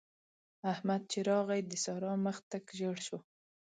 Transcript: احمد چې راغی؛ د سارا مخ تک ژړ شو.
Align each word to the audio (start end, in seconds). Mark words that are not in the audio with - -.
احمد 0.73 1.01
چې 1.11 1.19
راغی؛ 1.29 1.61
د 1.67 1.73
سارا 1.83 2.13
مخ 2.25 2.37
تک 2.51 2.65
ژړ 2.77 2.95
شو. 3.07 3.17